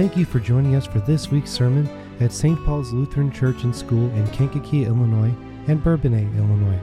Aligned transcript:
Thank 0.00 0.16
you 0.16 0.24
for 0.24 0.40
joining 0.40 0.76
us 0.76 0.86
for 0.86 0.98
this 1.00 1.30
week's 1.30 1.50
sermon 1.50 1.86
at 2.20 2.32
St. 2.32 2.58
Paul's 2.64 2.90
Lutheran 2.90 3.30
Church 3.30 3.64
and 3.64 3.76
School 3.76 4.08
in 4.14 4.26
Kankakee, 4.28 4.86
Illinois 4.86 5.34
and 5.66 5.84
Bourbonnais, 5.84 6.38
Illinois. 6.38 6.80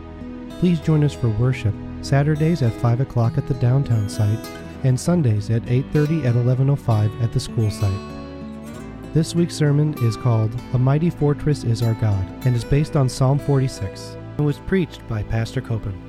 Please 0.59 0.79
join 0.79 1.03
us 1.03 1.15
for 1.15 1.29
worship 1.29 1.73
Saturdays 2.03 2.61
at 2.61 2.71
5 2.73 3.01
o'clock 3.01 3.39
at 3.39 3.47
the 3.47 3.55
downtown 3.55 4.07
site 4.07 4.37
and 4.83 4.99
Sundays 4.99 5.49
at 5.49 5.63
8.30 5.63 6.25
at 6.25 6.35
11.05 6.35 7.23
at 7.23 7.33
the 7.33 7.39
school 7.39 7.71
site. 7.71 9.13
This 9.15 9.33
week's 9.33 9.55
sermon 9.55 9.95
is 10.03 10.15
called 10.15 10.53
A 10.73 10.77
Mighty 10.77 11.09
Fortress 11.09 11.63
is 11.63 11.81
Our 11.81 11.95
God 11.95 12.23
and 12.45 12.55
is 12.55 12.63
based 12.63 12.95
on 12.95 13.09
Psalm 13.09 13.39
46 13.39 14.15
and 14.37 14.45
was 14.45 14.59
preached 14.59 15.01
by 15.09 15.23
Pastor 15.23 15.59
Koeppen. 15.59 15.99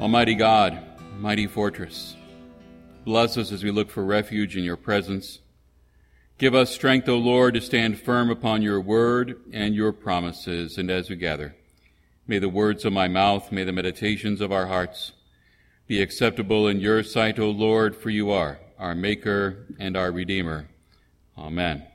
Almighty 0.00 0.34
God, 0.34 0.78
mighty 1.18 1.46
fortress, 1.46 2.16
bless 3.04 3.36
us 3.36 3.52
as 3.52 3.64
we 3.64 3.70
look 3.70 3.90
for 3.90 4.04
refuge 4.04 4.56
in 4.56 4.64
your 4.64 4.76
presence. 4.76 5.40
Give 6.38 6.54
us 6.54 6.70
strength, 6.70 7.08
O 7.08 7.16
Lord, 7.16 7.54
to 7.54 7.60
stand 7.60 8.00
firm 8.00 8.30
upon 8.30 8.62
your 8.62 8.80
word 8.80 9.40
and 9.52 9.74
your 9.74 9.92
promises. 9.92 10.78
And 10.78 10.90
as 10.90 11.10
we 11.10 11.16
gather, 11.16 11.54
may 12.26 12.38
the 12.38 12.48
words 12.48 12.84
of 12.84 12.92
my 12.92 13.08
mouth, 13.08 13.52
may 13.52 13.64
the 13.64 13.72
meditations 13.72 14.40
of 14.40 14.50
our 14.50 14.66
hearts 14.66 15.12
be 15.86 16.00
acceptable 16.00 16.66
in 16.68 16.80
your 16.80 17.02
sight, 17.02 17.38
O 17.38 17.50
Lord, 17.50 17.94
for 17.96 18.10
you 18.10 18.30
are 18.30 18.58
our 18.78 18.94
Maker 18.94 19.66
and 19.78 19.96
our 19.96 20.10
Redeemer. 20.10 20.68
Amen. 21.36 21.86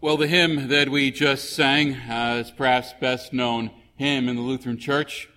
Well, 0.00 0.16
the 0.16 0.28
hymn 0.28 0.68
that 0.68 0.90
we 0.90 1.10
just 1.10 1.50
sang 1.50 1.94
uh, 1.94 2.42
is 2.44 2.50
perhaps 2.50 2.92
best 3.00 3.32
known 3.32 3.70
hymn 3.96 4.28
in 4.28 4.36
the 4.36 4.42
Lutheran 4.42 4.78
Church. 4.78 5.28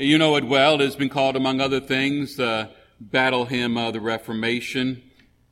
You 0.00 0.16
know 0.16 0.36
it 0.36 0.44
well. 0.44 0.76
It 0.76 0.82
has 0.82 0.94
been 0.94 1.08
called, 1.08 1.34
among 1.34 1.60
other 1.60 1.80
things, 1.80 2.36
the 2.36 2.70
battle 3.00 3.46
hymn 3.46 3.76
of 3.76 3.94
the 3.94 4.00
Reformation. 4.00 5.02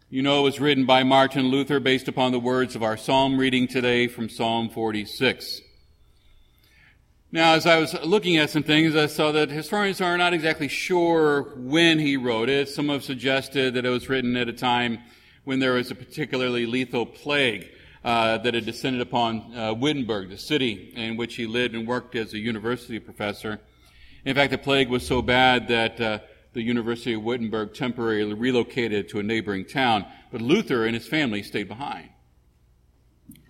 You 0.09 0.23
know 0.23 0.39
it 0.39 0.43
was 0.45 0.61
written 0.61 0.87
by 0.87 1.03
Martin 1.03 1.47
Luther 1.49 1.81
based 1.81 2.07
upon 2.07 2.31
the 2.31 2.39
words 2.39 2.77
of 2.77 2.83
our 2.85 2.97
psalm 2.97 3.39
reading 3.39 3.67
today 3.67 4.07
from 4.07 4.29
Psalm 4.29 4.69
46. 4.71 5.63
Now, 7.33 7.55
as 7.55 7.67
I 7.67 7.81
was 7.81 7.95
looking 8.05 8.37
at 8.37 8.51
some 8.51 8.63
things, 8.63 8.95
I 8.95 9.07
saw 9.07 9.33
that 9.33 9.51
historians 9.51 10.01
are 10.01 10.17
not 10.17 10.33
exactly 10.33 10.69
sure 10.69 11.53
when 11.57 11.99
he 11.99 12.17
wrote 12.17 12.49
it. 12.49 12.69
Some 12.69 12.89
have 12.91 13.03
suggested 13.03 13.75
that 13.75 13.85
it 13.85 13.91
was 13.91 14.09
written 14.09 14.37
at 14.37 14.49
a 14.49 14.53
time 14.53 15.01
when 15.43 15.59
there 15.59 15.73
was 15.73 15.91
a 15.91 15.97
particularly 15.97 16.67
lethal 16.67 17.05
plague 17.05 17.69
uh, 18.05 18.39
that 18.39 18.55
had 18.55 18.65
descended 18.65 19.03
upon 19.03 19.53
uh, 19.57 19.75
Wittenberg, 19.75 20.31
the 20.31 20.39
city 20.39 20.93
in 20.95 21.17
which 21.17 21.35
he 21.35 21.49
lived 21.49 21.75
and 21.75 21.85
worked 21.85 22.15
as 22.15 22.33
a 22.33 22.39
university 22.39 23.01
professor. 23.01 23.59
In 24.27 24.35
fact, 24.35 24.51
the 24.51 24.59
plague 24.59 24.91
was 24.91 25.07
so 25.07 25.23
bad 25.23 25.69
that 25.69 26.01
uh, 26.01 26.19
the 26.53 26.61
University 26.61 27.13
of 27.13 27.23
Wittenberg 27.23 27.75
temporarily 27.75 28.35
relocated 28.35 29.09
to 29.11 29.21
a 29.21 29.23
neighboring 29.23 29.65
town, 29.65 30.05
but 30.33 30.41
Luther 30.41 30.85
and 30.85 30.97
his 30.97 31.07
family 31.07 31.45
stayed 31.45 31.69
behind. 31.69 32.09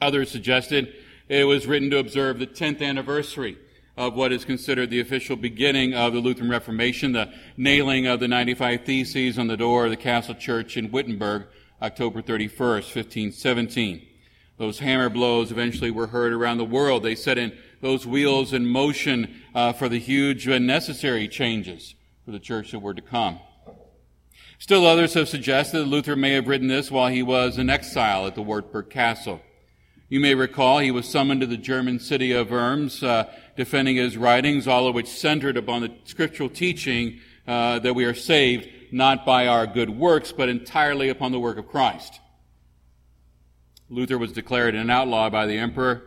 Others 0.03 0.31
suggested 0.31 0.93
it 1.31 1.45
was 1.45 1.67
written 1.67 1.89
to 1.91 1.99
observe 1.99 2.39
the 2.39 2.47
10th 2.47 2.83
anniversary 2.83 3.57
of 3.97 4.15
what 4.15 4.33
is 4.33 4.45
considered 4.45 4.91
the 4.91 5.01
official 5.01 5.35
beginning 5.35 5.95
of 5.95 6.13
the 6.13 6.21
Lutheran 6.21 6.51
Reformation, 6.51 7.13
the 7.13 7.33
nailing 7.57 8.07
of 8.07 8.21
the 8.21 8.29
95 8.29 8.85
Theses 8.85 9.39
on 9.39 9.47
the 9.47 9.57
door 9.57 9.87
of 9.87 9.91
the 9.91 9.97
Castle 9.97 10.35
Church 10.35 10.77
in 10.77 10.91
Wittenberg, 10.91 11.47
October 11.81 12.21
31st, 12.21 12.95
1517. 12.95 14.07
Those 14.59 14.81
hammer 14.81 15.09
blows 15.09 15.51
eventually 15.51 15.91
were 15.91 16.09
heard 16.09 16.35
around 16.35 16.59
the 16.59 16.65
world. 16.67 17.03
They 17.03 17.15
set 17.15 17.39
in 17.39 17.57
those 17.81 18.07
wheels 18.07 18.53
in 18.53 18.67
motion 18.67 19.43
uh, 19.55 19.73
for 19.73 19.89
the 19.89 19.99
huge 19.99 20.47
and 20.47 20.67
necessary 20.67 21.29
changes 21.29 21.95
for 22.25 22.31
the 22.31 22.39
church 22.39 22.73
that 22.73 22.81
were 22.81 22.95
to 22.95 23.03
come. 23.03 23.39
Still 24.59 24.87
others 24.87 25.15
have 25.15 25.29
suggested 25.29 25.79
that 25.79 25.87
Luther 25.87 26.17
may 26.17 26.33
have 26.33 26.49
written 26.49 26.69
this 26.69 26.91
while 26.91 27.09
he 27.09 27.23
was 27.23 27.59
in 27.59 27.69
exile 27.69 28.27
at 28.27 28.35
the 28.35 28.43
Wartburg 28.43 28.89
Castle. 28.89 29.41
You 30.09 30.21
may 30.21 30.35
recall 30.35 30.79
he 30.79 30.91
was 30.91 31.09
summoned 31.09 31.41
to 31.43 31.47
the 31.47 31.57
German 31.57 31.99
city 31.99 32.33
of 32.33 32.51
Worms, 32.51 33.03
uh, 33.03 33.31
defending 33.57 33.97
his 33.97 34.17
writings, 34.17 34.67
all 34.67 34.87
of 34.87 34.95
which 34.95 35.09
centered 35.09 35.57
upon 35.57 35.83
the 35.83 35.93
scriptural 36.05 36.49
teaching 36.49 37.19
uh, 37.47 37.81
that 37.81 37.95
we 37.95 38.05
are 38.05 38.15
saved 38.15 38.69
not 38.93 39.27
by 39.27 39.47
our 39.47 39.67
good 39.67 39.91
works, 39.91 40.33
but 40.33 40.49
entirely 40.49 41.09
upon 41.09 41.33
the 41.33 41.41
work 41.41 41.59
of 41.59 41.69
Christ. 41.69 42.21
Luther 43.91 44.19
was 44.19 44.33
declared 44.33 44.75
an 44.75 44.91
outlaw 44.91 45.29
by 45.29 45.47
the 45.47 45.59
emperor. 45.59 46.03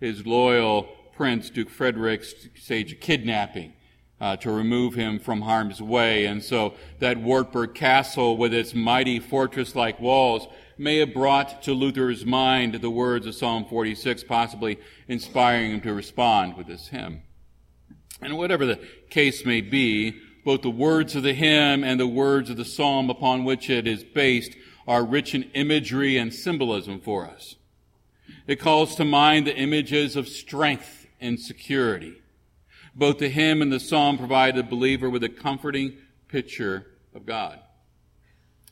His 0.00 0.26
loyal 0.26 0.88
prince, 1.18 1.50
Duke 1.50 1.68
Frederick, 1.68 2.22
staged 2.22 3.00
kidnapping 3.00 3.72
uh, 4.20 4.36
to 4.36 4.52
remove 4.52 4.94
him 4.94 5.18
from 5.18 5.40
harm's 5.40 5.82
way. 5.82 6.26
And 6.26 6.40
so 6.40 6.74
that 7.00 7.18
Wartburg 7.18 7.74
castle 7.74 8.36
with 8.36 8.54
its 8.54 8.72
mighty 8.72 9.18
fortress-like 9.18 9.98
walls 9.98 10.46
may 10.78 10.98
have 10.98 11.12
brought 11.12 11.60
to 11.64 11.74
Luther's 11.74 12.24
mind 12.24 12.74
the 12.74 12.88
words 12.88 13.26
of 13.26 13.34
Psalm 13.34 13.64
46, 13.64 14.22
possibly 14.24 14.78
inspiring 15.08 15.72
him 15.72 15.80
to 15.80 15.92
respond 15.92 16.56
with 16.56 16.68
this 16.68 16.86
hymn. 16.86 17.22
And 18.22 18.38
whatever 18.38 18.64
the 18.64 18.80
case 19.10 19.44
may 19.44 19.60
be, 19.60 20.20
both 20.44 20.62
the 20.62 20.70
words 20.70 21.16
of 21.16 21.24
the 21.24 21.34
hymn 21.34 21.82
and 21.82 21.98
the 21.98 22.06
words 22.06 22.48
of 22.48 22.56
the 22.56 22.64
psalm 22.64 23.10
upon 23.10 23.42
which 23.42 23.68
it 23.68 23.88
is 23.88 24.04
based 24.04 24.52
are 24.86 25.04
rich 25.04 25.34
in 25.34 25.50
imagery 25.54 26.16
and 26.16 26.32
symbolism 26.32 27.00
for 27.00 27.26
us. 27.26 27.56
It 28.46 28.60
calls 28.60 28.94
to 28.94 29.04
mind 29.04 29.48
the 29.48 29.56
images 29.56 30.14
of 30.14 30.28
strength 30.28 30.97
and 31.20 31.40
security 31.40 32.22
both 32.98 33.18
the 33.18 33.28
hymn 33.28 33.62
and 33.62 33.72
the 33.72 33.78
psalm 33.78 34.18
provide 34.18 34.56
the 34.56 34.62
believer 34.62 35.08
with 35.08 35.22
a 35.22 35.28
comforting 35.28 35.96
picture 36.26 36.86
of 37.14 37.24
God. 37.24 37.60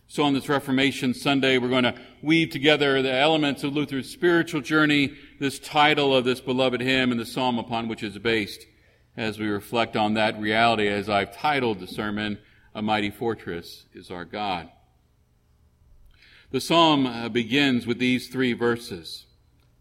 So 0.08 0.24
on 0.24 0.34
this 0.34 0.48
Reformation 0.48 1.14
Sunday, 1.14 1.58
we're 1.58 1.68
going 1.68 1.84
to 1.84 1.94
weave 2.22 2.50
together 2.50 3.00
the 3.02 3.12
elements 3.12 3.62
of 3.62 3.72
Luther's 3.72 4.10
spiritual 4.10 4.60
journey, 4.60 5.14
this 5.38 5.60
title 5.60 6.14
of 6.14 6.24
this 6.24 6.40
beloved 6.40 6.80
hymn 6.80 7.12
and 7.12 7.20
the 7.20 7.26
psalm 7.26 7.58
upon 7.58 7.86
which 7.86 8.02
it's 8.02 8.18
based, 8.18 8.66
as 9.16 9.38
we 9.38 9.46
reflect 9.46 9.96
on 9.96 10.14
that 10.14 10.38
reality 10.40 10.88
as 10.88 11.08
I've 11.08 11.36
titled 11.36 11.78
the 11.78 11.86
sermon, 11.86 12.38
A 12.74 12.82
Mighty 12.82 13.10
Fortress 13.10 13.86
is 13.94 14.10
Our 14.10 14.24
God. 14.24 14.68
The 16.50 16.60
psalm 16.60 17.06
uh, 17.06 17.28
begins 17.28 17.86
with 17.86 17.98
these 17.98 18.28
three 18.28 18.52
verses. 18.52 19.26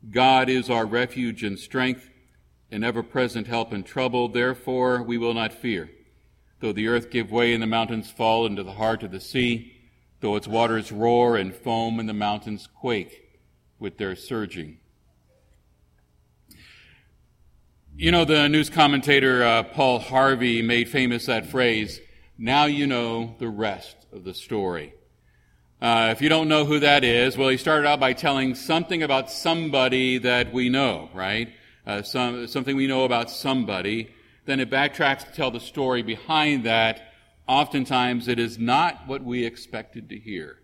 God 0.10 0.50
is 0.50 0.70
our 0.70 0.86
refuge 0.86 1.44
and 1.44 1.58
strength, 1.58 2.10
an 2.76 2.84
ever 2.84 3.02
present 3.02 3.48
help 3.48 3.72
in 3.72 3.84
trouble. 3.84 4.28
Therefore, 4.28 5.02
we 5.02 5.18
will 5.18 5.34
not 5.34 5.54
fear. 5.54 5.90
Though 6.60 6.74
the 6.74 6.90
earth 6.90 7.10
give 7.10 7.32
way 7.32 7.54
and 7.54 7.64
the 7.64 7.68
mountains 7.68 8.12
fall 8.12 8.46
into 8.46 8.64
the 8.64 8.74
heart 8.74 9.02
of 9.02 9.12
the 9.12 9.22
sea, 9.22 9.72
though 10.20 10.36
its 10.36 10.46
waters 10.46 10.92
roar 10.92 11.38
and 11.38 11.56
foam 11.56 12.02
and 12.02 12.10
the 12.10 12.14
mountains 12.14 12.68
quake 12.68 13.40
with 13.80 13.98
their 13.98 14.14
surging. 14.14 14.80
You 17.96 18.12
know, 18.12 18.26
the 18.26 18.50
news 18.50 18.70
commentator 18.70 19.42
uh, 19.42 19.64
Paul 19.64 20.00
Harvey 20.00 20.62
made 20.62 20.90
famous 20.90 21.28
that 21.28 21.46
phrase, 21.46 22.02
now 22.38 22.66
you 22.66 22.88
know 22.88 23.36
the 23.40 23.48
rest 23.48 23.96
of 24.12 24.26
the 24.26 24.34
story. 24.34 24.94
Uh, 25.82 26.10
if 26.12 26.22
you 26.22 26.28
don't 26.28 26.50
know 26.50 26.66
who 26.66 26.82
that 26.82 27.06
is, 27.06 27.38
well, 27.38 27.48
he 27.48 27.56
started 27.56 27.88
out 27.88 28.02
by 28.02 28.12
telling 28.12 28.54
something 28.54 29.02
about 29.02 29.32
somebody 29.32 30.18
that 30.18 30.52
we 30.52 30.68
know, 30.68 31.10
right? 31.14 31.54
Uh, 31.86 32.02
some, 32.02 32.48
something 32.48 32.76
we 32.76 32.88
know 32.88 33.04
about 33.04 33.30
somebody, 33.30 34.14
then 34.46 34.60
it 34.60 34.70
backtracks 34.70 35.26
to 35.26 35.32
tell 35.32 35.52
the 35.52 35.60
story 35.60 36.02
behind 36.02 36.64
that. 36.66 37.12
Oftentimes 37.48 38.28
it 38.28 38.40
is 38.40 38.58
not 38.58 39.08
what 39.08 39.24
we 39.24 39.46
expected 39.46 40.10
to 40.10 40.18
hear. 40.18 40.60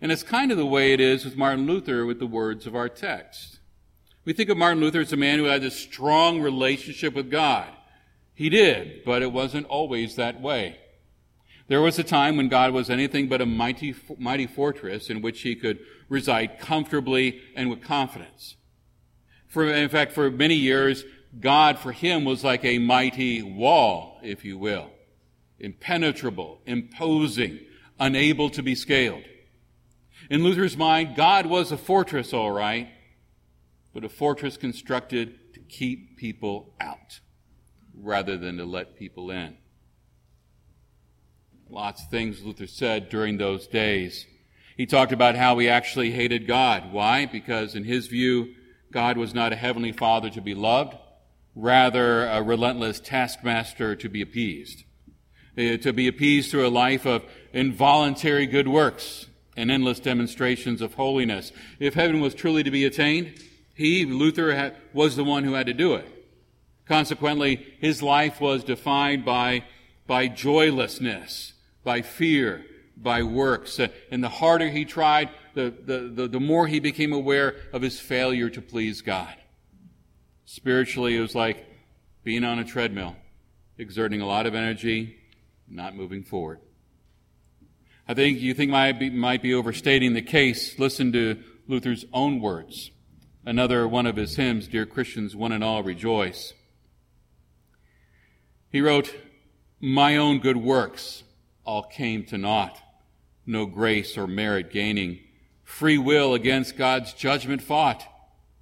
And 0.00 0.12
it's 0.12 0.22
kind 0.22 0.50
of 0.50 0.58
the 0.58 0.66
way 0.66 0.92
it 0.92 1.00
is 1.00 1.24
with 1.24 1.36
Martin 1.36 1.66
Luther 1.66 2.06
with 2.06 2.18
the 2.18 2.26
words 2.26 2.66
of 2.66 2.74
our 2.74 2.88
text. 2.88 3.58
We 4.24 4.32
think 4.32 4.50
of 4.50 4.58
Martin 4.58 4.80
Luther 4.80 5.00
as 5.00 5.12
a 5.12 5.16
man 5.16 5.38
who 5.38 5.44
had 5.44 5.62
a 5.62 5.70
strong 5.70 6.40
relationship 6.40 7.14
with 7.14 7.30
God. 7.30 7.68
He 8.34 8.48
did, 8.50 9.04
but 9.04 9.22
it 9.22 9.32
wasn't 9.32 9.66
always 9.66 10.16
that 10.16 10.40
way. 10.40 10.78
There 11.68 11.80
was 11.80 11.98
a 11.98 12.04
time 12.04 12.36
when 12.36 12.48
God 12.48 12.72
was 12.72 12.90
anything 12.90 13.28
but 13.28 13.40
a 13.40 13.46
mighty, 13.46 13.94
mighty 14.18 14.46
fortress 14.46 15.10
in 15.10 15.22
which 15.22 15.42
he 15.42 15.56
could 15.56 15.78
reside 16.08 16.58
comfortably 16.58 17.40
and 17.54 17.70
with 17.70 17.82
confidence. 17.82 18.56
For, 19.48 19.72
in 19.72 19.88
fact, 19.88 20.12
for 20.12 20.30
many 20.30 20.54
years, 20.54 21.04
God 21.38 21.78
for 21.78 21.92
him 21.92 22.24
was 22.24 22.42
like 22.42 22.64
a 22.64 22.78
mighty 22.78 23.42
wall, 23.42 24.18
if 24.22 24.44
you 24.44 24.58
will. 24.58 24.90
Impenetrable, 25.58 26.60
imposing, 26.66 27.60
unable 27.98 28.50
to 28.50 28.62
be 28.62 28.74
scaled. 28.74 29.24
In 30.30 30.42
Luther's 30.42 30.76
mind, 30.76 31.16
God 31.16 31.46
was 31.46 31.70
a 31.72 31.76
fortress, 31.76 32.32
all 32.32 32.50
right, 32.50 32.88
but 33.94 34.04
a 34.04 34.08
fortress 34.08 34.56
constructed 34.56 35.54
to 35.54 35.60
keep 35.60 36.16
people 36.16 36.74
out 36.80 37.20
rather 37.94 38.36
than 38.36 38.56
to 38.58 38.64
let 38.64 38.96
people 38.96 39.30
in. 39.30 39.56
Lots 41.68 42.02
of 42.02 42.10
things 42.10 42.42
Luther 42.42 42.66
said 42.66 43.08
during 43.08 43.38
those 43.38 43.66
days. 43.66 44.26
He 44.76 44.86
talked 44.86 45.12
about 45.12 45.36
how 45.36 45.58
he 45.58 45.68
actually 45.68 46.10
hated 46.10 46.46
God. 46.46 46.92
Why? 46.92 47.26
Because 47.26 47.74
in 47.74 47.84
his 47.84 48.06
view, 48.06 48.54
God 48.92 49.16
was 49.16 49.34
not 49.34 49.52
a 49.52 49.56
heavenly 49.56 49.92
father 49.92 50.30
to 50.30 50.40
be 50.40 50.54
loved, 50.54 50.96
rather 51.54 52.26
a 52.26 52.42
relentless 52.42 53.00
taskmaster 53.00 53.96
to 53.96 54.08
be 54.08 54.22
appeased. 54.22 54.84
uh, 55.58 55.76
to 55.78 55.92
be 55.92 56.06
appeased 56.06 56.50
through 56.50 56.66
a 56.66 56.68
life 56.68 57.06
of 57.06 57.24
involuntary 57.52 58.46
good 58.46 58.68
works 58.68 59.26
and 59.56 59.70
endless 59.70 60.00
demonstrations 60.00 60.82
of 60.82 60.94
holiness. 60.94 61.52
If 61.78 61.94
heaven 61.94 62.20
was 62.20 62.34
truly 62.34 62.62
to 62.62 62.70
be 62.70 62.84
attained, 62.84 63.40
he, 63.74 64.04
Luther, 64.04 64.74
was 64.92 65.16
the 65.16 65.24
one 65.24 65.44
who 65.44 65.54
had 65.54 65.66
to 65.66 65.72
do 65.72 65.94
it. 65.94 66.06
Consequently, 66.86 67.74
his 67.80 68.02
life 68.02 68.40
was 68.40 68.64
defined 68.64 69.24
by, 69.24 69.64
by 70.06 70.28
joylessness, 70.28 71.54
by 71.82 72.02
fear, 72.02 72.64
by 72.96 73.22
works. 73.22 73.78
Uh, 73.78 73.88
and 74.10 74.24
the 74.24 74.28
harder 74.28 74.68
he 74.68 74.84
tried, 74.84 75.30
the, 75.54 75.74
the, 75.84 76.10
the, 76.14 76.28
the 76.28 76.40
more 76.40 76.66
he 76.66 76.80
became 76.80 77.12
aware 77.12 77.56
of 77.72 77.82
his 77.82 78.00
failure 78.00 78.48
to 78.50 78.62
please 78.62 79.02
God. 79.02 79.34
Spiritually, 80.44 81.16
it 81.16 81.20
was 81.20 81.34
like 81.34 81.66
being 82.24 82.44
on 82.44 82.58
a 82.58 82.64
treadmill, 82.64 83.16
exerting 83.78 84.20
a 84.20 84.26
lot 84.26 84.46
of 84.46 84.54
energy, 84.54 85.16
not 85.68 85.94
moving 85.94 86.22
forward. 86.22 86.60
I 88.08 88.14
think 88.14 88.40
you 88.40 88.54
think 88.54 88.70
might 88.70 88.98
be, 88.98 89.10
might 89.10 89.42
be 89.42 89.52
overstating 89.52 90.14
the 90.14 90.22
case. 90.22 90.78
Listen 90.78 91.12
to 91.12 91.42
Luther's 91.66 92.04
own 92.12 92.40
words. 92.40 92.90
Another 93.44 93.86
one 93.86 94.06
of 94.06 94.16
his 94.16 94.36
hymns, 94.36 94.68
Dear 94.68 94.86
Christians, 94.86 95.36
one 95.36 95.52
and 95.52 95.62
all 95.62 95.82
rejoice. 95.82 96.54
He 98.70 98.80
wrote, 98.80 99.14
My 99.80 100.16
own 100.16 100.38
good 100.38 100.56
works 100.56 101.24
all 101.66 101.82
came 101.82 102.24
to 102.26 102.38
naught, 102.38 102.80
no 103.44 103.66
grace 103.66 104.16
or 104.16 104.26
merit 104.26 104.70
gaining. 104.70 105.18
Free 105.64 105.98
will 105.98 106.34
against 106.34 106.76
God's 106.76 107.12
judgment 107.12 107.60
fought, 107.60 108.04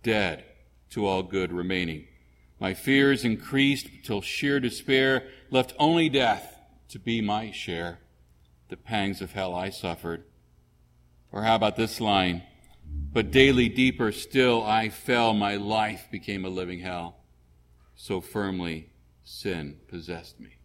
dead 0.03 0.45
to 0.91 1.07
all 1.07 1.23
good 1.23 1.53
remaining. 1.53 2.07
My 2.59 2.75
fears 2.75 3.25
increased 3.25 3.89
till 4.05 4.23
sheer 4.23 4.61
despair 4.61 5.29
left 5.51 5.75
only 5.79 6.09
death 6.09 6.59
to 6.89 6.99
be 6.99 7.21
my 7.21 7.51
share. 7.51 7.99
The 8.69 8.77
pangs 8.77 9.21
of 9.21 9.33
hell 9.33 9.55
I 9.55 9.71
suffered. 9.71 10.25
Or 11.31 11.43
how 11.43 11.57
about 11.57 11.77
this 11.77 12.01
line? 12.01 12.43
But 13.13 13.31
daily 13.31 13.69
deeper 13.69 14.13
still 14.13 14.63
I 14.63 14.89
fell, 14.89 15.35
my 15.35 15.57
life 15.57 16.07
became 16.11 16.45
a 16.45 16.49
living 16.49 16.81
hell. 16.81 17.17
So 17.97 18.21
firmly 18.21 18.91
sin 19.25 19.79
possessed 19.89 20.41
me. 20.41 20.57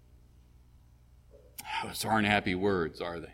Those 1.83 2.05
aren't 2.05 2.27
happy 2.27 2.55
words, 2.55 3.01
are 3.01 3.19
they? 3.19 3.33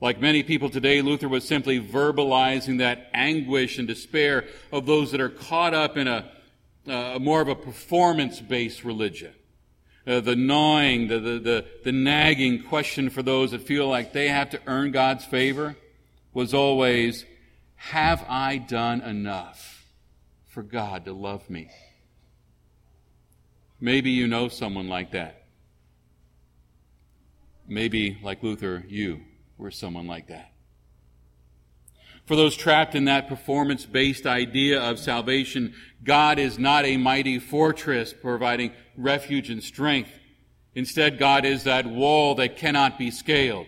Like 0.00 0.20
many 0.20 0.42
people 0.42 0.68
today, 0.68 1.00
Luther 1.00 1.28
was 1.28 1.46
simply 1.46 1.80
verbalizing 1.80 2.78
that 2.78 3.08
anguish 3.14 3.78
and 3.78 3.86
despair 3.86 4.46
of 4.72 4.84
those 4.84 5.12
that 5.12 5.20
are 5.20 5.28
caught 5.28 5.74
up 5.74 5.96
in 5.96 6.08
a, 6.08 6.28
uh, 6.88 7.18
more 7.20 7.40
of 7.40 7.46
a 7.46 7.54
performance 7.54 8.40
based 8.40 8.82
religion. 8.82 9.32
Uh, 10.04 10.18
the 10.18 10.34
gnawing, 10.34 11.06
the, 11.06 11.20
the, 11.20 11.38
the, 11.38 11.64
the 11.84 11.92
nagging 11.92 12.64
question 12.64 13.10
for 13.10 13.22
those 13.22 13.52
that 13.52 13.62
feel 13.62 13.86
like 13.86 14.12
they 14.12 14.26
have 14.26 14.50
to 14.50 14.60
earn 14.66 14.90
God's 14.90 15.24
favor 15.24 15.76
was 16.34 16.52
always, 16.52 17.24
Have 17.76 18.24
I 18.28 18.56
done 18.56 19.02
enough 19.02 19.86
for 20.48 20.64
God 20.64 21.04
to 21.04 21.12
love 21.12 21.48
me? 21.48 21.70
Maybe 23.80 24.10
you 24.10 24.26
know 24.26 24.48
someone 24.48 24.88
like 24.88 25.12
that. 25.12 25.41
Maybe, 27.66 28.18
like 28.22 28.42
Luther, 28.42 28.84
you 28.88 29.20
were 29.56 29.70
someone 29.70 30.06
like 30.06 30.28
that. 30.28 30.52
For 32.26 32.36
those 32.36 32.56
trapped 32.56 32.94
in 32.94 33.06
that 33.06 33.28
performance 33.28 33.84
based 33.84 34.26
idea 34.26 34.80
of 34.80 34.98
salvation, 34.98 35.74
God 36.04 36.38
is 36.38 36.58
not 36.58 36.84
a 36.84 36.96
mighty 36.96 37.38
fortress 37.38 38.12
providing 38.12 38.72
refuge 38.96 39.50
and 39.50 39.62
strength. 39.62 40.10
Instead, 40.74 41.18
God 41.18 41.44
is 41.44 41.64
that 41.64 41.86
wall 41.86 42.34
that 42.36 42.56
cannot 42.56 42.98
be 42.98 43.10
scaled. 43.10 43.66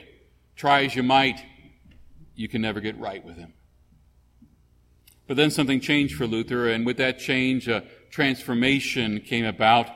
Try 0.57 0.85
as 0.85 0.95
you 0.95 1.03
might, 1.03 1.45
you 2.35 2.49
can 2.49 2.63
never 2.63 2.81
get 2.81 2.99
right 2.99 3.25
with 3.25 3.37
Him. 3.37 3.53
But 5.27 5.37
then 5.37 5.51
something 5.51 5.81
changed 5.81 6.17
for 6.17 6.27
Luther, 6.27 6.69
and 6.69 6.87
with 6.87 6.99
that 6.99 7.19
change, 7.19 7.67
a 7.67 7.85
transformation 8.11 9.21
came 9.21 9.45
about. 9.45 9.89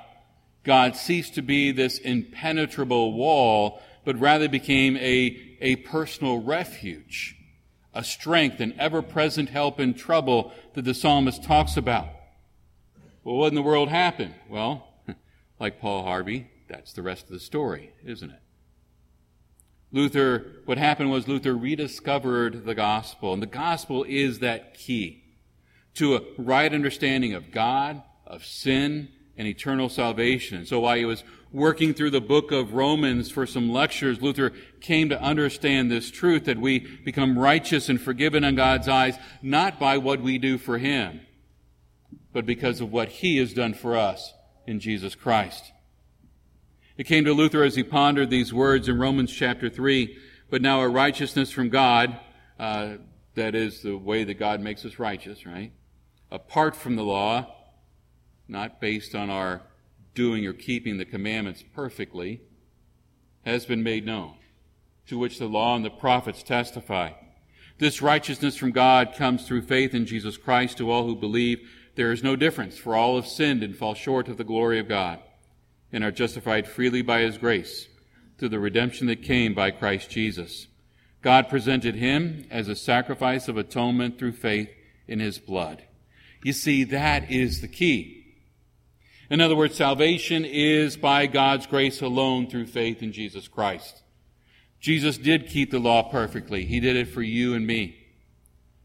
God 0.64 0.96
ceased 0.96 1.34
to 1.34 1.42
be 1.42 1.70
this 1.70 1.98
impenetrable 1.98 3.12
wall, 3.12 3.80
but 4.08 4.18
rather 4.18 4.48
became 4.48 4.96
a 4.96 5.38
a 5.60 5.76
personal 5.76 6.40
refuge, 6.40 7.36
a 7.92 8.02
strength, 8.02 8.58
an 8.58 8.72
ever 8.78 9.02
present 9.02 9.50
help 9.50 9.78
in 9.78 9.92
trouble 9.92 10.50
that 10.72 10.86
the 10.86 10.94
psalmist 10.94 11.44
talks 11.44 11.76
about. 11.76 12.08
Well, 13.22 13.36
what 13.36 13.48
in 13.48 13.54
the 13.54 13.60
world 13.60 13.90
happened? 13.90 14.34
Well, 14.48 14.88
like 15.60 15.78
Paul 15.78 16.04
Harvey, 16.04 16.50
that's 16.70 16.94
the 16.94 17.02
rest 17.02 17.24
of 17.24 17.32
the 17.32 17.38
story, 17.38 17.92
isn't 18.02 18.30
it? 18.30 18.40
Luther, 19.92 20.62
what 20.64 20.78
happened 20.78 21.10
was 21.10 21.28
Luther 21.28 21.54
rediscovered 21.54 22.64
the 22.64 22.74
gospel, 22.74 23.34
and 23.34 23.42
the 23.42 23.46
gospel 23.46 24.06
is 24.08 24.38
that 24.38 24.72
key 24.72 25.22
to 25.96 26.16
a 26.16 26.22
right 26.38 26.72
understanding 26.72 27.34
of 27.34 27.50
God, 27.50 28.02
of 28.26 28.46
sin, 28.46 29.10
and 29.38 29.46
eternal 29.46 29.88
salvation. 29.88 30.66
So 30.66 30.80
while 30.80 30.96
he 30.96 31.04
was 31.04 31.22
working 31.52 31.94
through 31.94 32.10
the 32.10 32.20
book 32.20 32.50
of 32.50 32.74
Romans 32.74 33.30
for 33.30 33.46
some 33.46 33.70
lectures, 33.70 34.20
Luther 34.20 34.52
came 34.80 35.08
to 35.08 35.22
understand 35.22 35.90
this 35.90 36.10
truth 36.10 36.44
that 36.44 36.58
we 36.58 36.80
become 36.80 37.38
righteous 37.38 37.88
and 37.88 38.00
forgiven 38.00 38.44
in 38.44 38.56
God's 38.56 38.88
eyes, 38.88 39.16
not 39.40 39.78
by 39.78 39.96
what 39.96 40.20
we 40.20 40.36
do 40.38 40.58
for 40.58 40.76
Him, 40.78 41.20
but 42.32 42.44
because 42.44 42.80
of 42.80 42.92
what 42.92 43.08
He 43.08 43.38
has 43.38 43.54
done 43.54 43.72
for 43.72 43.96
us 43.96 44.34
in 44.66 44.80
Jesus 44.80 45.14
Christ. 45.14 45.72
It 46.98 47.06
came 47.06 47.24
to 47.24 47.32
Luther 47.32 47.62
as 47.62 47.76
he 47.76 47.84
pondered 47.84 48.28
these 48.28 48.52
words 48.52 48.88
in 48.88 48.98
Romans 48.98 49.32
chapter 49.32 49.70
3, 49.70 50.18
but 50.50 50.60
now 50.60 50.80
a 50.80 50.88
righteousness 50.88 51.52
from 51.52 51.68
God, 51.68 52.18
uh, 52.58 52.94
that 53.36 53.54
is 53.54 53.82
the 53.82 53.96
way 53.96 54.24
that 54.24 54.34
God 54.34 54.60
makes 54.60 54.84
us 54.84 54.98
righteous, 54.98 55.46
right? 55.46 55.70
Apart 56.32 56.74
from 56.74 56.96
the 56.96 57.04
law, 57.04 57.54
not 58.48 58.80
based 58.80 59.14
on 59.14 59.30
our 59.30 59.62
doing 60.14 60.46
or 60.46 60.52
keeping 60.52 60.98
the 60.98 61.04
commandments 61.04 61.62
perfectly, 61.74 62.40
has 63.44 63.66
been 63.66 63.82
made 63.82 64.04
known, 64.04 64.34
to 65.06 65.18
which 65.18 65.38
the 65.38 65.46
law 65.46 65.76
and 65.76 65.84
the 65.84 65.90
prophets 65.90 66.42
testify. 66.42 67.12
This 67.78 68.02
righteousness 68.02 68.56
from 68.56 68.72
God 68.72 69.14
comes 69.16 69.46
through 69.46 69.62
faith 69.62 69.94
in 69.94 70.06
Jesus 70.06 70.36
Christ 70.36 70.78
to 70.78 70.90
all 70.90 71.06
who 71.06 71.14
believe. 71.14 71.60
There 71.94 72.10
is 72.10 72.24
no 72.24 72.34
difference, 72.34 72.76
for 72.76 72.96
all 72.96 73.16
have 73.16 73.28
sinned 73.28 73.62
and 73.62 73.76
fall 73.76 73.94
short 73.94 74.28
of 74.28 74.36
the 74.36 74.44
glory 74.44 74.80
of 74.80 74.88
God, 74.88 75.20
and 75.92 76.02
are 76.02 76.10
justified 76.10 76.66
freely 76.66 77.02
by 77.02 77.20
his 77.20 77.38
grace 77.38 77.86
through 78.38 78.48
the 78.48 78.58
redemption 78.58 79.06
that 79.06 79.22
came 79.22 79.54
by 79.54 79.70
Christ 79.70 80.10
Jesus. 80.10 80.66
God 81.22 81.48
presented 81.48 81.94
him 81.94 82.46
as 82.50 82.68
a 82.68 82.76
sacrifice 82.76 83.48
of 83.48 83.56
atonement 83.56 84.18
through 84.18 84.32
faith 84.32 84.70
in 85.06 85.20
his 85.20 85.38
blood. 85.38 85.84
You 86.44 86.52
see, 86.52 86.84
that 86.84 87.30
is 87.30 87.60
the 87.60 87.68
key. 87.68 88.17
In 89.30 89.40
other 89.40 89.56
words, 89.56 89.76
salvation 89.76 90.44
is 90.44 90.96
by 90.96 91.26
God's 91.26 91.66
grace 91.66 92.00
alone 92.00 92.48
through 92.48 92.66
faith 92.66 93.02
in 93.02 93.12
Jesus 93.12 93.46
Christ. 93.46 94.02
Jesus 94.80 95.18
did 95.18 95.48
keep 95.48 95.70
the 95.70 95.78
law 95.78 96.10
perfectly. 96.10 96.64
He 96.64 96.80
did 96.80 96.96
it 96.96 97.08
for 97.08 97.22
you 97.22 97.54
and 97.54 97.66
me. 97.66 97.96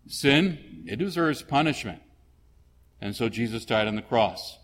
Sin, 0.07 0.83
it 0.85 0.97
deserves 0.97 1.41
punishment. 1.41 2.01
And 2.99 3.15
so 3.15 3.29
Jesus 3.29 3.63
died 3.65 3.87
on 3.87 3.95
the 3.95 4.01
cross 4.01 4.57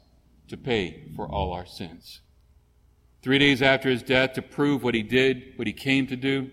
to 0.50 0.58
pay 0.58 1.04
for 1.16 1.28
all 1.28 1.54
our 1.54 1.66
sins. 1.66 2.22
Three 3.22 3.38
days 3.38 3.62
after 3.62 3.90
his 3.90 4.04
death, 4.04 4.34
to 4.34 4.42
prove 4.42 4.84
what 4.84 4.96
he 4.96 5.04
did, 5.04 5.54
what 5.56 5.68
he 5.68 5.74
came 5.74 6.08
to 6.08 6.16
do, 6.16 6.52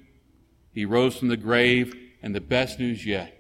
he 0.72 0.84
rose 0.84 1.16
from 1.16 1.28
the 1.28 1.36
grave, 1.36 1.94
and 2.22 2.34
the 2.34 2.40
best 2.40 2.78
news 2.78 3.06
yet. 3.06 3.32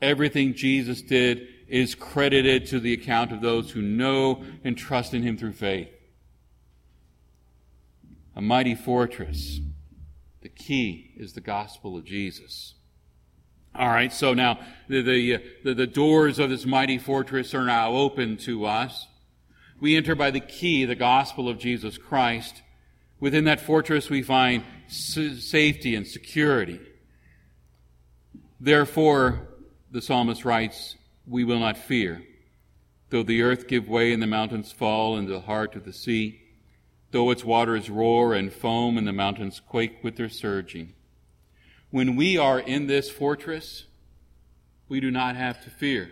Everything 0.00 0.54
Jesus 0.54 1.02
did 1.02 1.46
is 1.68 1.94
credited 1.94 2.66
to 2.66 2.80
the 2.80 2.92
account 2.92 3.32
of 3.32 3.40
those 3.40 3.70
who 3.70 3.82
know 3.82 4.42
and 4.64 4.76
trust 4.76 5.14
in 5.14 5.22
him 5.22 5.36
through 5.36 5.52
faith. 5.52 5.88
A 8.34 8.40
mighty 8.40 8.74
fortress. 8.74 9.60
The 10.40 10.48
key 10.48 11.12
is 11.16 11.32
the 11.32 11.40
gospel 11.40 11.96
of 11.96 12.04
Jesus. 12.04 12.74
All 13.74 13.88
right, 13.88 14.12
so 14.12 14.34
now 14.34 14.58
the, 14.88 15.02
the, 15.02 15.34
uh, 15.34 15.38
the, 15.64 15.74
the 15.74 15.86
doors 15.86 16.38
of 16.38 16.50
this 16.50 16.64
mighty 16.64 16.98
fortress 16.98 17.54
are 17.54 17.64
now 17.64 17.92
open 17.92 18.36
to 18.38 18.64
us. 18.64 19.06
We 19.80 19.96
enter 19.96 20.14
by 20.14 20.30
the 20.30 20.40
key, 20.40 20.84
the 20.84 20.94
gospel 20.94 21.48
of 21.48 21.58
Jesus 21.58 21.98
Christ. 21.98 22.62
Within 23.20 23.44
that 23.44 23.60
fortress, 23.60 24.08
we 24.08 24.22
find 24.22 24.64
safety 24.88 25.94
and 25.94 26.06
security. 26.06 26.80
Therefore, 28.58 29.48
the 29.90 30.02
psalmist 30.02 30.44
writes, 30.44 30.96
we 31.28 31.44
will 31.44 31.58
not 31.58 31.76
fear. 31.76 32.22
Though 33.10 33.22
the 33.22 33.42
earth 33.42 33.68
give 33.68 33.88
way 33.88 34.12
and 34.12 34.22
the 34.22 34.26
mountains 34.26 34.72
fall 34.72 35.16
into 35.16 35.32
the 35.32 35.40
heart 35.40 35.74
of 35.76 35.84
the 35.84 35.92
sea, 35.92 36.40
though 37.10 37.30
its 37.30 37.44
waters 37.44 37.88
roar 37.88 38.34
and 38.34 38.52
foam 38.52 38.98
and 38.98 39.06
the 39.06 39.12
mountains 39.12 39.60
quake 39.60 40.02
with 40.02 40.16
their 40.16 40.28
surging. 40.28 40.94
When 41.90 42.16
we 42.16 42.36
are 42.36 42.60
in 42.60 42.86
this 42.86 43.10
fortress, 43.10 43.86
we 44.88 45.00
do 45.00 45.10
not 45.10 45.36
have 45.36 45.62
to 45.64 45.70
fear. 45.70 46.10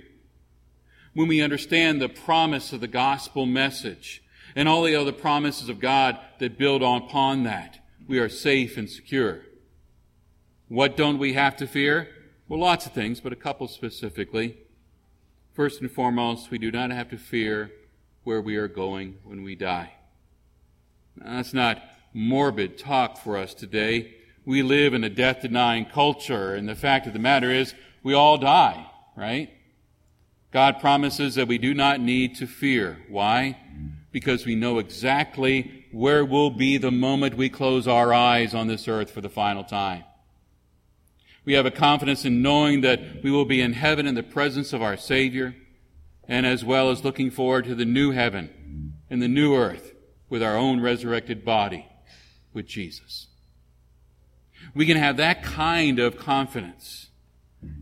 When 1.12 1.28
we 1.28 1.42
understand 1.42 2.00
the 2.00 2.08
promise 2.08 2.72
of 2.72 2.80
the 2.80 2.88
gospel 2.88 3.46
message 3.46 4.22
and 4.54 4.68
all 4.68 4.82
the 4.82 4.96
other 4.96 5.12
promises 5.12 5.68
of 5.68 5.80
God 5.80 6.18
that 6.38 6.58
build 6.58 6.82
upon 6.82 7.42
that. 7.44 7.78
We 8.08 8.18
are 8.18 8.28
safe 8.28 8.76
and 8.76 8.88
secure. 8.88 9.42
What 10.68 10.96
don't 10.96 11.18
we 11.18 11.34
have 11.34 11.56
to 11.56 11.66
fear? 11.66 12.08
Well, 12.48 12.60
lots 12.60 12.86
of 12.86 12.92
things, 12.92 13.20
but 13.20 13.32
a 13.32 13.36
couple 13.36 13.68
specifically. 13.68 14.56
First 15.56 15.80
and 15.80 15.90
foremost, 15.90 16.50
we 16.50 16.58
do 16.58 16.70
not 16.70 16.90
have 16.90 17.08
to 17.08 17.16
fear 17.16 17.72
where 18.24 18.42
we 18.42 18.56
are 18.56 18.68
going 18.68 19.16
when 19.24 19.42
we 19.42 19.54
die. 19.54 19.94
Now, 21.16 21.36
that's 21.36 21.54
not 21.54 21.82
morbid 22.12 22.76
talk 22.76 23.16
for 23.16 23.38
us 23.38 23.54
today. 23.54 24.16
We 24.44 24.62
live 24.62 24.92
in 24.92 25.02
a 25.02 25.08
death 25.08 25.40
denying 25.40 25.86
culture, 25.86 26.54
and 26.54 26.68
the 26.68 26.74
fact 26.74 27.06
of 27.06 27.14
the 27.14 27.18
matter 27.18 27.50
is, 27.50 27.74
we 28.02 28.12
all 28.12 28.36
die, 28.36 28.84
right? 29.16 29.48
God 30.52 30.78
promises 30.78 31.36
that 31.36 31.48
we 31.48 31.56
do 31.56 31.72
not 31.72 32.00
need 32.00 32.36
to 32.36 32.46
fear. 32.46 32.98
Why? 33.08 33.56
Because 34.12 34.44
we 34.44 34.56
know 34.56 34.78
exactly 34.78 35.86
where 35.90 36.22
we'll 36.22 36.50
be 36.50 36.76
the 36.76 36.90
moment 36.90 37.34
we 37.34 37.48
close 37.48 37.88
our 37.88 38.12
eyes 38.12 38.54
on 38.54 38.66
this 38.66 38.88
earth 38.88 39.10
for 39.10 39.22
the 39.22 39.30
final 39.30 39.64
time. 39.64 40.04
We 41.46 41.54
have 41.54 41.64
a 41.64 41.70
confidence 41.70 42.24
in 42.24 42.42
knowing 42.42 42.82
that 42.82 43.22
we 43.22 43.30
will 43.30 43.44
be 43.44 43.60
in 43.62 43.72
heaven 43.72 44.06
in 44.06 44.16
the 44.16 44.22
presence 44.22 44.72
of 44.72 44.82
our 44.82 44.96
Savior, 44.96 45.54
and 46.28 46.44
as 46.44 46.64
well 46.64 46.90
as 46.90 47.04
looking 47.04 47.30
forward 47.30 47.64
to 47.66 47.74
the 47.76 47.84
new 47.84 48.10
heaven 48.10 48.92
and 49.08 49.22
the 49.22 49.28
new 49.28 49.54
earth 49.54 49.94
with 50.28 50.42
our 50.42 50.56
own 50.56 50.80
resurrected 50.80 51.44
body 51.44 51.86
with 52.52 52.66
Jesus. 52.66 53.28
We 54.74 54.86
can 54.86 54.96
have 54.96 55.16
that 55.18 55.44
kind 55.44 56.00
of 56.00 56.18
confidence. 56.18 57.10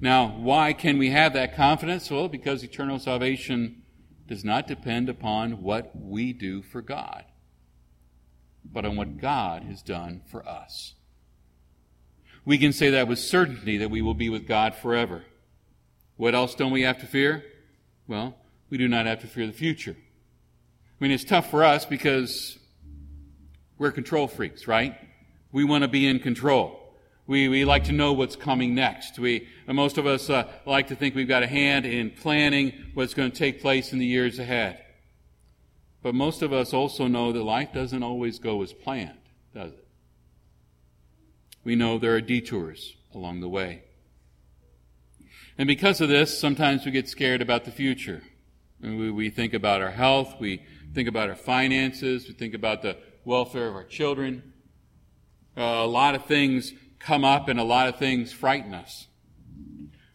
Now, 0.00 0.28
why 0.28 0.74
can 0.74 0.98
we 0.98 1.10
have 1.10 1.32
that 1.32 1.56
confidence? 1.56 2.10
Well, 2.10 2.28
because 2.28 2.62
eternal 2.62 2.98
salvation 2.98 3.82
does 4.26 4.44
not 4.44 4.66
depend 4.66 5.08
upon 5.08 5.62
what 5.62 5.90
we 5.94 6.34
do 6.34 6.60
for 6.60 6.82
God, 6.82 7.24
but 8.64 8.84
on 8.84 8.96
what 8.96 9.16
God 9.16 9.62
has 9.62 9.82
done 9.82 10.20
for 10.30 10.46
us. 10.46 10.93
We 12.44 12.58
can 12.58 12.72
say 12.72 12.90
that 12.90 13.08
with 13.08 13.18
certainty 13.18 13.78
that 13.78 13.90
we 13.90 14.02
will 14.02 14.14
be 14.14 14.28
with 14.28 14.46
God 14.46 14.74
forever. 14.74 15.24
What 16.16 16.34
else 16.34 16.54
don't 16.54 16.72
we 16.72 16.82
have 16.82 16.98
to 17.00 17.06
fear? 17.06 17.44
Well, 18.06 18.36
we 18.70 18.78
do 18.78 18.86
not 18.86 19.06
have 19.06 19.20
to 19.20 19.26
fear 19.26 19.46
the 19.46 19.52
future. 19.52 19.96
I 19.98 21.04
mean, 21.04 21.10
it's 21.10 21.24
tough 21.24 21.50
for 21.50 21.64
us 21.64 21.84
because 21.84 22.58
we're 23.78 23.92
control 23.92 24.28
freaks, 24.28 24.68
right? 24.68 24.96
We 25.52 25.64
want 25.64 25.82
to 25.82 25.88
be 25.88 26.06
in 26.06 26.18
control. 26.20 26.80
We, 27.26 27.48
we 27.48 27.64
like 27.64 27.84
to 27.84 27.92
know 27.92 28.12
what's 28.12 28.36
coming 28.36 28.74
next. 28.74 29.18
We, 29.18 29.48
most 29.66 29.96
of 29.96 30.06
us 30.06 30.28
uh, 30.28 30.46
like 30.66 30.88
to 30.88 30.96
think 30.96 31.14
we've 31.14 31.26
got 31.26 31.42
a 31.42 31.46
hand 31.46 31.86
in 31.86 32.10
planning 32.10 32.72
what's 32.92 33.14
going 33.14 33.30
to 33.30 33.36
take 33.36 33.62
place 33.62 33.92
in 33.92 33.98
the 33.98 34.06
years 34.06 34.38
ahead. 34.38 34.82
But 36.02 36.14
most 36.14 36.42
of 36.42 36.52
us 36.52 36.74
also 36.74 37.06
know 37.06 37.32
that 37.32 37.42
life 37.42 37.72
doesn't 37.72 38.02
always 38.02 38.38
go 38.38 38.62
as 38.62 38.74
planned, 38.74 39.18
does 39.54 39.72
it? 39.72 39.83
We 41.64 41.76
know 41.76 41.98
there 41.98 42.14
are 42.14 42.20
detours 42.20 42.94
along 43.14 43.40
the 43.40 43.48
way. 43.48 43.82
And 45.56 45.66
because 45.66 46.00
of 46.00 46.08
this, 46.08 46.38
sometimes 46.38 46.84
we 46.84 46.90
get 46.90 47.08
scared 47.08 47.40
about 47.40 47.64
the 47.64 47.70
future. 47.70 48.22
We, 48.80 49.30
think 49.30 49.54
about 49.54 49.80
our 49.80 49.92
health, 49.92 50.34
we 50.38 50.62
think 50.92 51.08
about 51.08 51.30
our 51.30 51.36
finances, 51.36 52.28
we 52.28 52.34
think 52.34 52.54
about 52.54 52.82
the 52.82 52.98
welfare 53.24 53.68
of 53.68 53.74
our 53.74 53.84
children. 53.84 54.52
Uh, 55.56 55.62
a 55.62 55.86
lot 55.86 56.14
of 56.14 56.26
things 56.26 56.72
come 56.98 57.24
up 57.24 57.48
and 57.48 57.58
a 57.58 57.64
lot 57.64 57.88
of 57.88 57.96
things 57.96 58.32
frighten 58.32 58.74
us. 58.74 59.06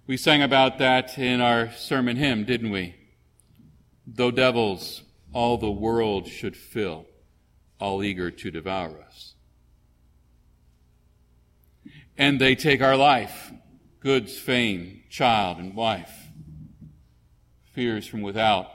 We 0.05 0.17
sang 0.17 0.43
about 0.43 0.77
that 0.79 1.17
in 1.17 1.39
our 1.41 1.71
sermon 1.71 2.17
hymn, 2.17 2.43
didn't 2.43 2.71
we? 2.71 2.95
Though 4.05 4.31
devils 4.31 5.03
all 5.33 5.57
the 5.57 5.71
world 5.71 6.27
should 6.27 6.57
fill, 6.57 7.05
all 7.79 8.03
eager 8.03 8.29
to 8.29 8.51
devour 8.51 9.01
us. 9.01 9.28
And 12.19 12.39
they 12.39 12.53
take 12.53 12.81
our 12.81 12.97
life, 12.97 13.49
goods, 14.01 14.37
fame, 14.37 15.03
child, 15.09 15.57
and 15.57 15.73
wife. 15.73 16.13
Fears 17.71 18.05
from 18.05 18.21
without, 18.21 18.69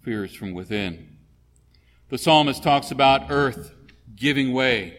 fears 0.00 0.34
from 0.34 0.54
within. 0.54 1.18
The 2.08 2.16
psalmist 2.16 2.62
talks 2.62 2.90
about 2.90 3.30
earth 3.30 3.74
giving 4.16 4.54
way, 4.54 4.98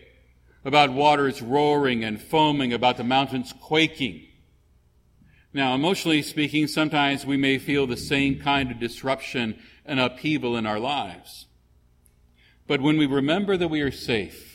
about 0.63 0.93
waters 0.93 1.41
roaring 1.41 2.03
and 2.03 2.21
foaming, 2.21 2.71
about 2.71 2.97
the 2.97 3.03
mountains 3.03 3.51
quaking. 3.59 4.27
Now, 5.51 5.73
emotionally 5.73 6.21
speaking, 6.21 6.67
sometimes 6.67 7.25
we 7.25 7.35
may 7.35 7.57
feel 7.57 7.87
the 7.87 7.97
same 7.97 8.39
kind 8.39 8.69
of 8.69 8.79
disruption 8.79 9.59
and 9.85 9.99
upheaval 9.99 10.55
in 10.55 10.67
our 10.67 10.79
lives. 10.79 11.47
But 12.67 12.81
when 12.81 12.97
we 12.97 13.07
remember 13.07 13.57
that 13.57 13.69
we 13.69 13.81
are 13.81 13.91
safe, 13.91 14.48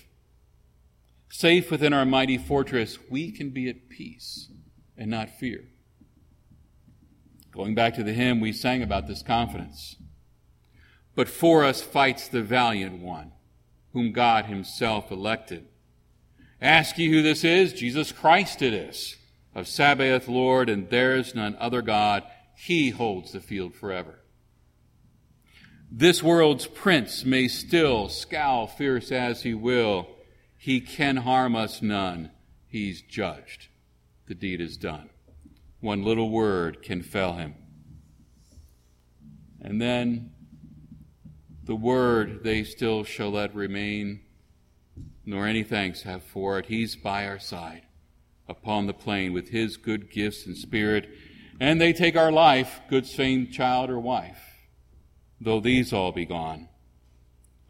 safe 1.34 1.68
within 1.68 1.92
our 1.92 2.06
mighty 2.06 2.38
fortress, 2.38 2.96
we 3.10 3.32
can 3.32 3.50
be 3.50 3.68
at 3.68 3.88
peace 3.88 4.48
and 4.96 5.10
not 5.10 5.28
fear. 5.28 5.64
Going 7.50 7.74
back 7.74 7.94
to 7.94 8.04
the 8.04 8.12
hymn, 8.12 8.40
we 8.40 8.52
sang 8.52 8.84
about 8.84 9.08
this 9.08 9.20
confidence. 9.20 9.96
But 11.16 11.28
for 11.28 11.64
us 11.64 11.82
fights 11.82 12.28
the 12.28 12.40
valiant 12.40 13.00
one, 13.02 13.32
whom 13.92 14.12
God 14.12 14.46
himself 14.46 15.10
elected. 15.10 15.66
Ask 16.62 16.98
ye 16.98 17.10
who 17.10 17.20
this 17.20 17.42
is? 17.42 17.72
Jesus 17.72 18.12
Christ 18.12 18.62
it 18.62 18.72
is, 18.72 19.16
of 19.56 19.66
Sabaoth 19.66 20.28
Lord, 20.28 20.68
and 20.68 20.88
there's 20.88 21.34
none 21.34 21.56
other 21.58 21.82
God. 21.82 22.22
He 22.56 22.90
holds 22.90 23.32
the 23.32 23.40
field 23.40 23.74
forever. 23.74 24.20
This 25.90 26.22
world's 26.22 26.68
prince 26.68 27.24
may 27.24 27.48
still 27.48 28.08
scowl 28.08 28.68
fierce 28.68 29.10
as 29.10 29.42
he 29.42 29.52
will. 29.52 30.13
He 30.64 30.80
can 30.80 31.16
harm 31.16 31.54
us 31.54 31.82
none. 31.82 32.30
He's 32.66 33.02
judged. 33.02 33.68
The 34.28 34.34
deed 34.34 34.62
is 34.62 34.78
done. 34.78 35.10
One 35.80 36.02
little 36.02 36.30
word 36.30 36.82
can 36.82 37.02
fell 37.02 37.34
him. 37.34 37.54
And 39.60 39.78
then 39.78 40.32
the 41.64 41.76
word 41.76 42.44
they 42.44 42.64
still 42.64 43.04
shall 43.04 43.28
let 43.32 43.54
remain, 43.54 44.22
nor 45.26 45.46
any 45.46 45.64
thanks 45.64 46.04
have 46.04 46.22
for 46.24 46.58
it. 46.58 46.64
He's 46.64 46.96
by 46.96 47.26
our 47.26 47.38
side 47.38 47.82
upon 48.48 48.86
the 48.86 48.94
plain 48.94 49.34
with 49.34 49.50
his 49.50 49.76
good 49.76 50.10
gifts 50.10 50.46
and 50.46 50.56
spirit, 50.56 51.10
and 51.60 51.78
they 51.78 51.92
take 51.92 52.16
our 52.16 52.32
life, 52.32 52.80
good 52.88 53.04
saint, 53.04 53.52
child, 53.52 53.90
or 53.90 54.00
wife. 54.00 54.40
Though 55.38 55.60
these 55.60 55.92
all 55.92 56.10
be 56.10 56.24
gone, 56.24 56.70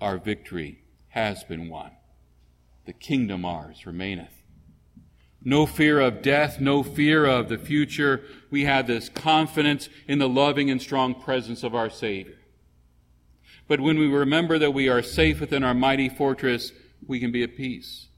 our 0.01 0.17
victory 0.17 0.85
has 1.09 1.43
been 1.43 1.69
won. 1.69 1.91
The 2.87 2.93
kingdom 2.93 3.45
ours 3.45 3.87
remaineth. 3.87 4.43
No 5.43 5.67
fear 5.67 6.01
of 6.01 6.23
death, 6.23 6.59
no 6.59 6.83
fear 6.83 7.27
of 7.27 7.51
the 7.51 7.59
future. 7.59 8.23
We 8.51 8.65
have 8.65 8.87
this 8.87 9.11
confidence 9.11 9.91
in 10.09 10.19
the 10.19 10.29
loving 10.29 10.71
and 10.71 10.81
strong 10.81 11.15
presence 11.15 11.63
of 11.63 11.75
our 11.75 11.91
Savior. 11.91 12.39
But 13.69 13.81
when 13.81 13.99
we 13.99 14.07
remember 14.07 14.59
that 14.59 14.73
we 14.73 14.89
are 14.89 15.03
safe 15.03 15.41
within 15.41 15.63
our 15.63 15.75
mighty 15.75 16.09
fortress, 16.09 16.73
we 17.07 17.21
can 17.21 17.31
be 17.31 17.43
at 17.43 17.57
peace. 17.57 18.09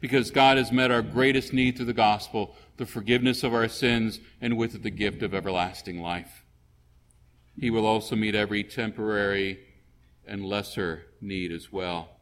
Because 0.00 0.30
God 0.30 0.56
has 0.56 0.72
met 0.72 0.90
our 0.90 1.02
greatest 1.02 1.52
need 1.52 1.76
through 1.76 1.86
the 1.86 1.92
gospel, 1.92 2.54
the 2.76 2.86
forgiveness 2.86 3.42
of 3.42 3.52
our 3.52 3.68
sins, 3.68 4.20
and 4.40 4.56
with 4.56 4.74
it 4.74 4.82
the 4.82 4.90
gift 4.90 5.22
of 5.22 5.34
everlasting 5.34 6.00
life. 6.00 6.44
He 7.58 7.70
will 7.70 7.86
also 7.86 8.14
meet 8.14 8.34
every 8.34 8.62
temporary 8.62 9.58
and 10.26 10.44
lesser 10.44 11.06
need 11.20 11.50
as 11.50 11.72
well. 11.72 12.17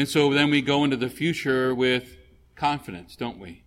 And 0.00 0.08
so 0.08 0.32
then 0.32 0.50
we 0.50 0.62
go 0.62 0.84
into 0.84 0.96
the 0.96 1.10
future 1.10 1.74
with 1.74 2.16
confidence, 2.56 3.16
don't 3.16 3.38
we? 3.38 3.64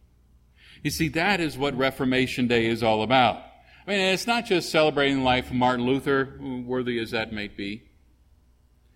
You 0.82 0.90
see, 0.90 1.08
that 1.10 1.40
is 1.40 1.60
what 1.60 1.78
Reformation 1.78 2.48
Day 2.48 2.66
is 2.66 2.82
all 2.82 3.04
about. 3.04 3.44
I 3.86 3.92
mean, 3.92 4.00
it's 4.00 4.26
not 4.26 4.48
just 4.48 4.72
celebrating 4.72 5.20
the 5.20 5.24
life 5.24 5.52
of 5.52 5.56
Martin 5.56 5.86
Luther, 5.86 6.40
worthy 6.66 6.98
as 6.98 7.12
that 7.12 7.32
may 7.32 7.50
be. 7.50 7.84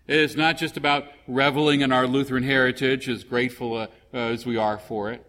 It 0.08 0.16
is 0.16 0.34
not 0.34 0.58
just 0.58 0.76
about 0.76 1.04
reveling 1.28 1.82
in 1.82 1.92
our 1.92 2.08
Lutheran 2.08 2.42
heritage, 2.42 3.08
as 3.08 3.22
grateful 3.22 3.76
uh, 3.76 3.86
as 4.12 4.44
we 4.44 4.56
are 4.56 4.76
for 4.76 5.12
it. 5.12 5.24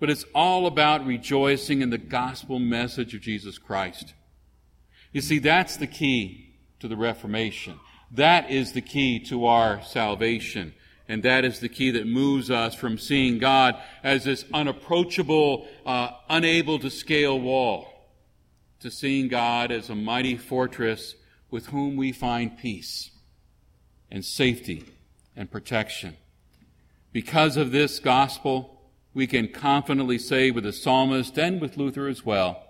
But 0.00 0.08
it's 0.08 0.24
all 0.34 0.66
about 0.66 1.04
rejoicing 1.04 1.82
in 1.82 1.90
the 1.90 1.98
gospel 1.98 2.58
message 2.58 3.14
of 3.14 3.20
Jesus 3.20 3.58
Christ. 3.58 4.14
You 5.12 5.20
see, 5.20 5.38
that's 5.38 5.76
the 5.76 5.86
key 5.86 6.54
to 6.80 6.88
the 6.88 6.96
Reformation. 6.96 7.78
That 8.10 8.50
is 8.50 8.72
the 8.72 8.80
key 8.80 9.20
to 9.26 9.44
our 9.44 9.82
salvation. 9.82 10.72
And 11.08 11.22
that 11.22 11.44
is 11.44 11.60
the 11.60 11.68
key 11.68 11.90
that 11.92 12.06
moves 12.06 12.50
us 12.50 12.74
from 12.74 12.98
seeing 12.98 13.38
God 13.38 13.76
as 14.02 14.24
this 14.24 14.44
unapproachable, 14.54 15.66
uh, 15.84 16.10
unable 16.28 16.78
to 16.78 16.90
scale 16.90 17.38
wall 17.38 17.94
to 18.84 18.90
seeing 18.90 19.28
God 19.28 19.72
as 19.72 19.88
a 19.88 19.94
mighty 19.94 20.36
fortress 20.36 21.14
with 21.50 21.68
whom 21.68 21.96
we 21.96 22.12
find 22.12 22.58
peace 22.58 23.10
and 24.10 24.22
safety 24.22 24.84
and 25.34 25.50
protection. 25.50 26.16
Because 27.10 27.56
of 27.56 27.72
this 27.72 27.98
gospel, 27.98 28.78
we 29.14 29.26
can 29.26 29.48
confidently 29.48 30.18
say 30.18 30.50
with 30.50 30.64
the 30.64 30.72
psalmist 30.72 31.38
and 31.38 31.62
with 31.62 31.78
Luther 31.78 32.08
as 32.08 32.26
well, 32.26 32.62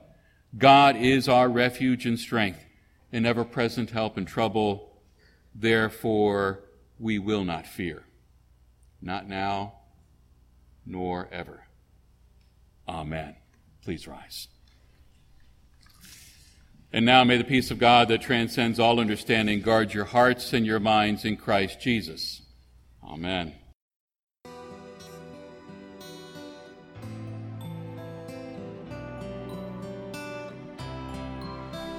God 0.57 0.97
is 0.97 1.29
our 1.29 1.49
refuge 1.49 2.07
and 2.07 2.19
strength, 2.19 2.65
an 3.11 3.27
ever 3.27 3.45
present 3.45 3.91
help 3.91 4.17
in 4.17 4.25
trouble. 4.25 4.93
Therefore, 5.53 6.61
we 6.99 7.19
will 7.19 7.43
not 7.43 7.67
fear. 7.67 8.05
Not 9.05 9.29
now, 9.29 9.75
nor 10.87 11.29
ever. 11.31 11.65
Amen. 12.89 13.37
Please 13.83 14.09
rise. 14.09 14.49
And 16.91 17.05
now 17.05 17.23
may 17.23 17.37
the 17.37 17.45
peace 17.45 17.71
of 17.71 17.79
God 17.79 18.09
that 18.09 18.23
transcends 18.23 18.81
all 18.81 18.99
understanding 18.99 19.61
guard 19.61 19.93
your 19.93 20.07
hearts 20.07 20.55
and 20.55 20.65
your 20.65 20.81
minds 20.81 21.27
in 21.27 21.37
Christ 21.37 21.81
Jesus. 21.83 22.41
Amen. 23.07 23.55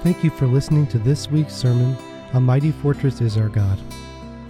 Thank 0.01 0.24
you 0.24 0.31
for 0.31 0.47
listening 0.47 0.88
to 0.88 0.97
this 0.97 1.29
week's 1.29 1.53
sermon, 1.53 1.95
A 2.33 2.39
Mighty 2.39 2.71
Fortress 2.71 3.21
is 3.21 3.38
Our 3.38 3.50
God. 3.50 3.79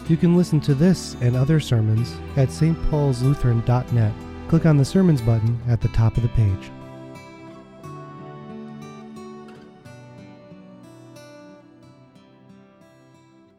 You 0.08 0.18
can 0.18 0.38
listen 0.38 0.62
to 0.62 0.76
this 0.76 1.16
and 1.22 1.36
other 1.36 1.60
sermons 1.60 2.16
at 2.38 2.50
stpaulslutheran.net. 2.50 4.14
Click 4.48 4.66
on 4.68 4.78
the 4.78 4.86
Sermons 4.86 5.22
button 5.22 5.60
at 5.68 5.82
the 5.82 5.88
top 5.90 6.18
of 6.18 6.24
the 6.24 6.30
page. 6.30 6.72